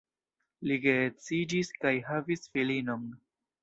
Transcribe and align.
Li 0.69 0.77
geedziĝis 0.85 1.71
kaj 1.79 1.95
havis 2.11 2.47
filinon. 2.53 3.11